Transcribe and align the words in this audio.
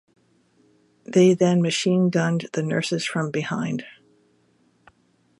They 1.03 1.35
then 1.35 1.61
machine-gunned 1.61 2.49
the 2.53 2.63
nurses 2.63 3.05
from 3.05 3.29
behind. 3.29 3.85